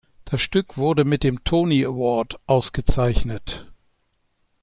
[0.25, 3.67] Das Stück wurde mit dem Tony Award ausgezeichnet.